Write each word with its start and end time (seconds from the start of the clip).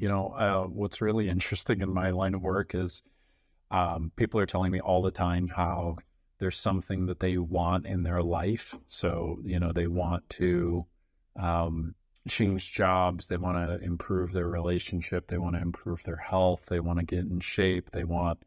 You 0.00 0.08
know, 0.08 0.28
uh, 0.28 0.64
what's 0.64 1.02
really 1.02 1.28
interesting 1.34 1.82
in 1.82 1.92
my 1.92 2.10
line 2.10 2.34
of 2.34 2.42
work 2.42 2.74
is 2.74 3.02
um, 3.70 4.10
people 4.16 4.40
are 4.40 4.46
telling 4.46 4.72
me 4.72 4.80
all 4.80 5.02
the 5.02 5.10
time 5.10 5.48
how 5.48 5.96
there's 6.38 6.56
something 6.56 7.06
that 7.06 7.20
they 7.20 7.36
want 7.36 7.84
in 7.86 8.02
their 8.02 8.22
life. 8.22 8.74
So, 8.88 9.38
you 9.44 9.60
know, 9.60 9.72
they 9.72 9.86
want 9.86 10.28
to 10.30 10.86
um, 11.38 11.94
change 12.26 12.72
jobs, 12.72 13.26
they 13.26 13.36
want 13.36 13.56
to 13.58 13.84
improve 13.84 14.32
their 14.32 14.48
relationship, 14.48 15.26
they 15.26 15.36
want 15.36 15.56
to 15.56 15.62
improve 15.62 16.02
their 16.02 16.16
health, 16.16 16.66
they 16.66 16.80
want 16.80 16.98
to 16.98 17.04
get 17.04 17.26
in 17.26 17.40
shape, 17.40 17.90
they 17.90 18.04
want, 18.04 18.42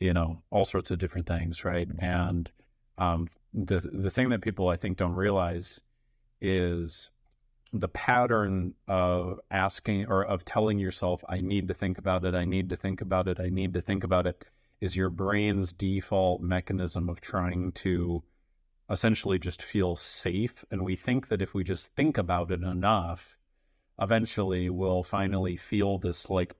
you 0.00 0.14
know, 0.14 0.38
all 0.50 0.64
sorts 0.64 0.90
of 0.90 0.98
different 0.98 1.26
things, 1.26 1.62
right? 1.62 1.88
And 1.98 2.50
um, 2.96 3.28
the 3.52 3.80
the 3.80 4.10
thing 4.10 4.30
that 4.30 4.40
people 4.40 4.68
I 4.68 4.76
think 4.76 4.96
don't 4.96 5.14
realize 5.14 5.78
is 6.40 7.10
the 7.72 7.88
pattern 7.88 8.74
of 8.88 9.40
asking 9.50 10.06
or 10.06 10.24
of 10.24 10.44
telling 10.44 10.78
yourself, 10.78 11.24
I 11.28 11.40
need 11.40 11.68
to 11.68 11.74
think 11.74 11.98
about 11.98 12.24
it, 12.24 12.34
I 12.34 12.44
need 12.44 12.68
to 12.70 12.76
think 12.76 13.00
about 13.00 13.28
it, 13.28 13.40
I 13.40 13.48
need 13.48 13.74
to 13.74 13.80
think 13.80 14.04
about 14.04 14.26
it, 14.26 14.50
is 14.80 14.96
your 14.96 15.10
brain's 15.10 15.72
default 15.72 16.40
mechanism 16.40 17.08
of 17.08 17.20
trying 17.20 17.72
to 17.72 18.22
essentially 18.88 19.38
just 19.38 19.62
feel 19.62 19.96
safe. 19.96 20.64
And 20.70 20.82
we 20.82 20.96
think 20.96 21.28
that 21.28 21.42
if 21.42 21.54
we 21.54 21.64
just 21.64 21.94
think 21.96 22.18
about 22.18 22.50
it 22.50 22.62
enough, 22.62 23.36
eventually 24.00 24.70
we'll 24.70 25.02
finally 25.02 25.56
feel 25.56 25.98
this 25.98 26.30
like 26.30 26.54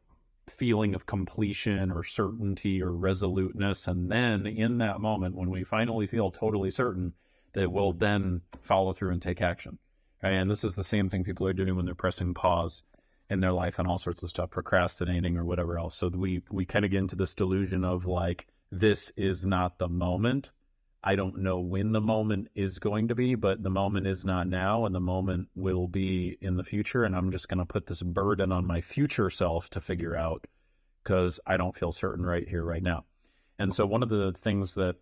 feeling 0.48 0.94
of 0.94 1.06
completion 1.06 1.90
or 1.90 2.02
certainty 2.02 2.82
or 2.82 2.92
resoluteness. 2.92 3.86
And 3.86 4.10
then 4.10 4.46
in 4.46 4.78
that 4.78 5.00
moment, 5.00 5.34
when 5.36 5.50
we 5.50 5.64
finally 5.64 6.06
feel 6.06 6.30
totally 6.30 6.70
certain, 6.70 7.14
that 7.52 7.70
we'll 7.70 7.92
then 7.92 8.42
follow 8.60 8.92
through 8.92 9.12
and 9.12 9.22
take 9.22 9.40
action. 9.40 9.78
And 10.22 10.50
this 10.50 10.64
is 10.64 10.74
the 10.74 10.84
same 10.84 11.08
thing 11.08 11.24
people 11.24 11.46
are 11.46 11.52
doing 11.52 11.76
when 11.76 11.84
they're 11.84 11.94
pressing 11.94 12.34
pause 12.34 12.82
in 13.28 13.40
their 13.40 13.52
life 13.52 13.78
and 13.78 13.88
all 13.88 13.98
sorts 13.98 14.22
of 14.22 14.28
stuff, 14.28 14.50
procrastinating 14.50 15.36
or 15.36 15.44
whatever 15.44 15.78
else. 15.78 15.96
So 15.96 16.08
we 16.08 16.42
we 16.50 16.64
kind 16.64 16.84
of 16.84 16.90
get 16.90 16.98
into 16.98 17.16
this 17.16 17.34
delusion 17.34 17.84
of 17.84 18.06
like 18.06 18.46
this 18.70 19.12
is 19.16 19.44
not 19.46 19.78
the 19.78 19.88
moment. 19.88 20.50
I 21.04 21.14
don't 21.14 21.38
know 21.38 21.60
when 21.60 21.92
the 21.92 22.00
moment 22.00 22.48
is 22.54 22.80
going 22.80 23.08
to 23.08 23.14
be, 23.14 23.36
but 23.36 23.62
the 23.62 23.70
moment 23.70 24.08
is 24.08 24.24
not 24.24 24.48
now, 24.48 24.86
and 24.86 24.94
the 24.94 25.00
moment 25.00 25.48
will 25.54 25.86
be 25.86 26.36
in 26.40 26.56
the 26.56 26.64
future. 26.64 27.04
And 27.04 27.14
I'm 27.14 27.30
just 27.30 27.48
going 27.48 27.60
to 27.60 27.64
put 27.64 27.86
this 27.86 28.02
burden 28.02 28.50
on 28.50 28.66
my 28.66 28.80
future 28.80 29.30
self 29.30 29.70
to 29.70 29.80
figure 29.80 30.16
out 30.16 30.46
because 31.04 31.38
I 31.46 31.56
don't 31.56 31.76
feel 31.76 31.92
certain 31.92 32.26
right 32.26 32.48
here, 32.48 32.64
right 32.64 32.82
now. 32.82 33.04
And 33.58 33.72
so, 33.72 33.86
one 33.86 34.02
of 34.02 34.08
the 34.08 34.32
things 34.32 34.74
that 34.74 34.96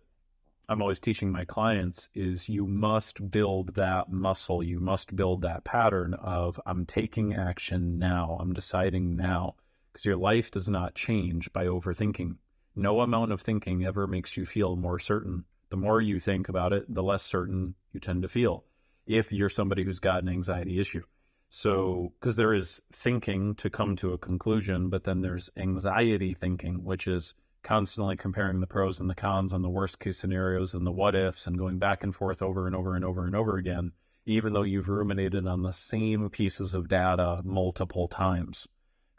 I'm 0.67 0.81
always 0.81 0.99
teaching 0.99 1.31
my 1.31 1.45
clients 1.45 2.09
is 2.15 2.49
you 2.49 2.65
must 2.65 3.29
build 3.29 3.75
that 3.75 4.11
muscle. 4.11 4.63
You 4.63 4.79
must 4.79 5.15
build 5.15 5.43
that 5.43 5.63
pattern 5.63 6.15
of 6.15 6.59
I'm 6.65 6.85
taking 6.85 7.35
action 7.35 7.99
now. 7.99 8.37
I'm 8.39 8.53
deciding 8.53 9.15
now 9.15 9.55
because 9.91 10.05
your 10.05 10.17
life 10.17 10.49
does 10.49 10.67
not 10.67 10.95
change 10.95 11.53
by 11.53 11.65
overthinking. 11.65 12.37
No 12.75 13.01
amount 13.01 13.31
of 13.31 13.41
thinking 13.41 13.85
ever 13.85 14.07
makes 14.07 14.35
you 14.35 14.45
feel 14.45 14.75
more 14.75 14.99
certain. 14.99 15.45
The 15.69 15.77
more 15.77 16.01
you 16.01 16.19
think 16.19 16.49
about 16.49 16.73
it, 16.73 16.91
the 16.93 17.03
less 17.03 17.23
certain 17.23 17.75
you 17.93 17.99
tend 17.99 18.23
to 18.23 18.27
feel 18.27 18.65
if 19.05 19.31
you're 19.31 19.49
somebody 19.49 19.83
who's 19.83 19.99
got 19.99 20.23
an 20.23 20.29
anxiety 20.29 20.79
issue. 20.79 21.03
So, 21.49 22.11
because 22.19 22.35
there 22.35 22.53
is 22.53 22.81
thinking 22.91 23.55
to 23.55 23.69
come 23.69 23.95
to 23.97 24.13
a 24.13 24.17
conclusion, 24.17 24.89
but 24.89 25.03
then 25.03 25.21
there's 25.21 25.49
anxiety 25.55 26.33
thinking, 26.33 26.83
which 26.83 27.07
is 27.07 27.35
constantly 27.65 28.15
comparing 28.15 28.59
the 28.59 28.67
pros 28.67 28.99
and 28.99 29.09
the 29.09 29.15
cons 29.15 29.51
and 29.51 29.63
the 29.63 29.69
worst 29.69 29.99
case 29.99 30.19
scenarios 30.19 30.75
and 30.75 30.85
the 30.85 30.91
what 30.91 31.15
ifs 31.15 31.47
and 31.47 31.57
going 31.57 31.79
back 31.79 32.03
and 32.03 32.15
forth 32.15 32.43
over 32.43 32.67
and 32.67 32.75
over 32.75 32.95
and 32.95 33.03
over 33.03 33.25
and 33.25 33.35
over 33.35 33.57
again, 33.57 33.91
even 34.27 34.53
though 34.53 34.61
you've 34.61 34.87
ruminated 34.87 35.47
on 35.47 35.63
the 35.63 35.73
same 35.73 36.29
pieces 36.29 36.75
of 36.75 36.87
data 36.87 37.41
multiple 37.43 38.07
times, 38.07 38.67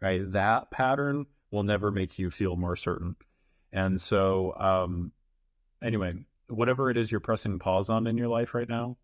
right? 0.00 0.20
That 0.30 0.70
pattern 0.70 1.26
will 1.50 1.64
never 1.64 1.90
make 1.90 2.20
you 2.20 2.30
feel 2.30 2.54
more 2.54 2.76
certain. 2.76 3.16
And 3.72 4.00
so, 4.00 4.54
um, 4.56 5.10
anyway, 5.82 6.14
whatever 6.48 6.88
it 6.88 6.96
is 6.96 7.10
you're 7.10 7.20
pressing 7.20 7.58
pause 7.58 7.90
on 7.90 8.06
in 8.06 8.16
your 8.16 8.28
life 8.28 8.54
right 8.54 8.68
now, 8.68 8.96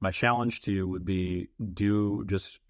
my 0.00 0.10
challenge 0.10 0.60
to 0.60 0.72
you 0.72 0.86
would 0.86 1.04
be 1.04 1.48
do 1.74 2.24
just 2.26 2.60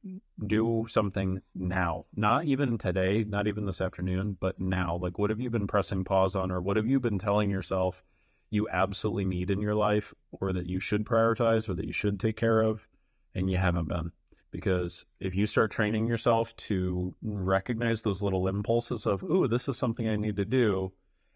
do 0.47 0.87
something 0.89 1.41
now. 1.55 2.07
Not 2.15 2.45
even 2.45 2.79
today 2.79 3.25
not 3.29 3.47
even 3.47 3.67
this 3.67 3.81
afternoon 3.81 4.37
but 4.41 4.61
now. 4.61 4.97
Like 4.97 5.19
what 5.19 5.31
have 5.31 5.41
you 5.41 5.51
been 5.51 5.67
pressing 5.67 6.05
pause 6.05 6.37
on 6.37 6.51
or 6.51 6.61
what 6.61 6.77
have 6.77 6.87
you 6.87 7.01
been 7.01 7.19
telling 7.19 7.51
yourself 7.51 8.03
you 8.51 8.69
absolutely 8.71 9.27
need 9.27 9.51
in 9.51 9.61
your 9.61 9.75
life 9.75 10.15
or 10.33 10.53
that 10.53 10.67
you 10.67 10.81
should 10.81 11.05
prioritize 11.05 11.69
or 11.69 11.75
that 11.75 11.87
you 11.87 11.93
should 11.93 12.19
take 12.19 12.37
care 12.37 12.61
of 12.61 12.87
and 13.35 13.51
you 13.51 13.57
haven't 13.57 13.89
been? 13.89 14.11
Because 14.51 15.05
if 15.21 15.35
you 15.35 15.47
start 15.47 15.71
training 15.71 16.07
yourself 16.07 16.57
to 16.57 17.15
recognize 17.23 18.01
those 18.01 18.23
little 18.23 18.49
impulses 18.49 19.07
of 19.07 19.23
ooh 19.23 19.47
this 19.47 19.69
is 19.69 19.77
something 19.77 20.09
i 20.09 20.17
need 20.17 20.37
to 20.37 20.45
do 20.47 20.91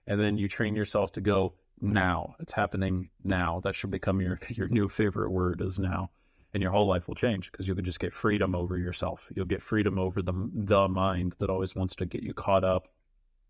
and 0.07 0.19
then 0.19 0.39
you 0.39 0.49
train 0.49 0.75
yourself 0.75 1.13
to 1.13 1.21
go 1.21 1.53
now. 1.81 2.37
It's 2.41 2.53
happening 2.53 3.11
now. 3.25 3.61
That 3.65 3.75
should 3.75 3.91
become 3.91 4.21
your 4.21 4.39
your 4.49 4.69
new 4.69 4.89
favorite 4.89 5.31
word 5.31 5.61
is 5.61 5.79
now. 5.79 6.11
And 6.55 6.63
your 6.63 6.73
whole 6.73 6.87
life 6.87 7.09
will 7.09 7.15
change 7.15 7.51
because 7.51 7.67
you 7.67 7.75
can 7.75 7.85
just 7.85 8.01
get 8.01 8.13
freedom 8.13 8.55
over 8.55 8.77
yourself. 8.77 9.27
You'll 9.35 9.47
get 9.47 9.63
freedom 9.63 9.99
over 9.99 10.21
the 10.21 10.35
the 10.53 10.89
mind 10.89 11.35
that 11.39 11.51
always 11.51 11.75
wants 11.75 11.97
to 11.97 12.07
get 12.07 12.23
you 12.23 12.35
caught 12.35 12.65
up 12.65 12.89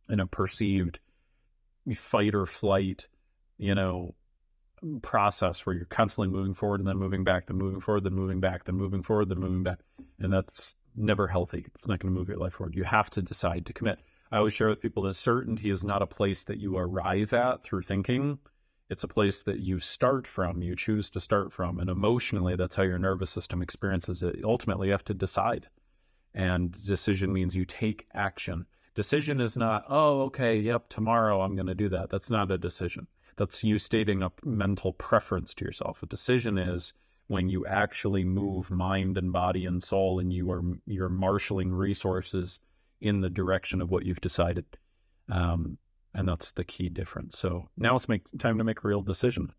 in 0.09 0.21
a 0.21 0.27
perceived 0.27 1.01
fight 1.95 2.35
or 2.35 2.47
flight, 2.47 3.09
you 3.59 3.75
know, 3.75 4.15
process 5.03 5.65
where 5.65 5.75
you're 5.75 5.85
constantly 5.87 6.29
moving 6.29 6.55
forward 6.55 6.81
and 6.81 6.89
then 6.89 6.97
moving 6.97 7.25
back, 7.25 7.47
then 7.47 7.57
moving 7.57 7.81
forward, 7.81 8.05
then 8.05 8.15
moving 8.15 8.41
back, 8.41 8.65
then 8.65 8.75
moving 8.77 9.03
forward, 9.03 9.29
then 9.29 9.39
moving 9.39 9.63
back. 9.63 9.81
And 10.19 10.33
that's 10.33 10.75
never 10.97 11.27
healthy. 11.27 11.65
It's 11.75 11.87
not 11.87 12.01
going 12.01 12.13
to 12.13 12.19
move 12.19 12.29
your 12.29 12.39
life 12.39 12.55
forward. 12.55 12.75
You 12.75 12.85
have 12.85 13.11
to 13.11 13.23
decide 13.23 13.67
to 13.67 13.73
commit. 13.73 13.99
I 14.33 14.39
always 14.39 14.55
share 14.55 14.71
with 14.71 14.81
people 14.81 15.03
that 15.03 15.15
certainty 15.15 15.69
is 15.69 15.85
not 15.85 16.01
a 16.01 16.07
place 16.07 16.45
that 16.45 16.59
you 16.59 16.79
arrive 16.79 17.35
at 17.35 17.63
through 17.63 17.83
thinking. 17.83 18.39
It's 18.89 19.05
a 19.05 19.09
place 19.09 19.43
that 19.43 19.61
you 19.61 19.79
start 19.79 20.27
from, 20.27 20.63
you 20.63 20.75
choose 20.75 21.11
to 21.11 21.21
start 21.21 21.53
from. 21.53 21.79
And 21.79 21.91
emotionally, 21.91 22.57
that's 22.57 22.75
how 22.75 22.83
your 22.83 22.99
nervous 22.99 23.29
system 23.29 23.61
experiences 23.61 24.23
it. 24.23 24.41
Ultimately, 24.43 24.87
you 24.87 24.93
have 24.93 25.05
to 25.05 25.15
decide. 25.15 25.69
And 26.33 26.73
decision 26.73 27.31
means 27.31 27.55
you 27.55 27.67
take 27.67 28.07
action. 28.15 28.65
Decision 28.95 29.39
is 29.39 29.55
not, 29.55 29.85
oh, 29.91 30.23
okay, 30.23 30.57
yep, 30.59 30.89
tomorrow 30.89 31.43
I'm 31.43 31.55
going 31.55 31.67
to 31.67 31.75
do 31.75 31.91
that. 31.91 32.09
That's 32.09 32.31
not 32.31 32.51
a 32.51 32.57
decision. 32.57 33.09
That's 33.37 33.63
you 33.63 33.79
stating 33.79 34.23
a 34.23 34.33
mental 34.45 34.95
preference 34.95 35.53
to 35.55 35.67
yourself. 35.67 36.03
A 36.03 36.07
decision 36.07 36.57
is 36.57 36.95
when 37.27 37.51
you 37.51 37.67
actually 37.67 38.25
move 38.25 38.71
mind 38.71 39.19
and 39.19 39.31
body 39.31 39.67
and 39.67 39.83
soul 39.83 40.21
and 40.21 40.33
you 40.33 40.51
are 40.51 40.63
you're 40.87 41.11
marshaling 41.11 41.71
resources 41.71 42.61
in 43.03 43.21
the 43.21 43.31
direction 43.31 43.83
of 43.83 43.91
what 43.91 44.05
you've 44.05 44.21
decided. 44.21 44.65
Um, 45.29 45.79
and 46.15 46.29
that's 46.29 46.53
the 46.53 46.65
key 46.65 46.89
difference. 46.89 47.39
So 47.39 47.69
now 47.77 47.97
it's 47.97 48.09
make 48.09 48.23
time 48.39 48.59
to 48.59 48.65
make 48.65 48.85
a 48.85 48.89
real 48.89 49.03
decision. 49.03 49.53